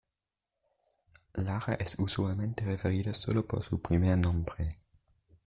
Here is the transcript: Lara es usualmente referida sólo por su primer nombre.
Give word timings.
Lara 1.35 1.75
es 1.75 1.99
usualmente 1.99 2.65
referida 2.65 3.13
sólo 3.13 3.45
por 3.45 3.61
su 3.63 3.79
primer 3.79 4.17
nombre. 4.17 4.79